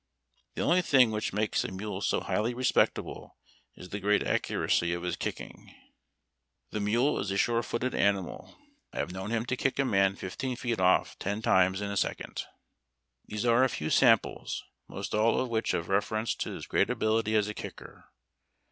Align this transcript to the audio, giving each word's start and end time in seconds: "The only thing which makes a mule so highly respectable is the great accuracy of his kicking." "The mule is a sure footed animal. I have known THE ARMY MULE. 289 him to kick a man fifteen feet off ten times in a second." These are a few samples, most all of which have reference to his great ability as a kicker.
"The 0.55 0.63
only 0.63 0.81
thing 0.81 1.11
which 1.11 1.31
makes 1.31 1.63
a 1.63 1.71
mule 1.71 2.01
so 2.01 2.21
highly 2.21 2.55
respectable 2.55 3.37
is 3.75 3.89
the 3.89 3.99
great 3.99 4.23
accuracy 4.25 4.93
of 4.93 5.03
his 5.03 5.15
kicking." 5.15 5.75
"The 6.71 6.79
mule 6.79 7.19
is 7.19 7.29
a 7.29 7.37
sure 7.37 7.61
footed 7.61 7.93
animal. 7.93 8.57
I 8.91 8.97
have 8.97 9.11
known 9.11 9.29
THE 9.29 9.35
ARMY 9.35 9.45
MULE. 9.45 9.45
289 9.45 9.45
him 9.45 9.45
to 9.45 9.57
kick 9.57 9.79
a 9.79 9.85
man 9.85 10.15
fifteen 10.15 10.55
feet 10.55 10.79
off 10.79 11.19
ten 11.19 11.43
times 11.43 11.81
in 11.81 11.91
a 11.91 11.97
second." 11.97 12.45
These 13.27 13.45
are 13.45 13.63
a 13.63 13.69
few 13.69 13.91
samples, 13.91 14.63
most 14.87 15.13
all 15.13 15.39
of 15.39 15.49
which 15.49 15.69
have 15.73 15.87
reference 15.87 16.33
to 16.33 16.49
his 16.51 16.65
great 16.65 16.89
ability 16.89 17.35
as 17.35 17.47
a 17.47 17.53
kicker. 17.53 18.05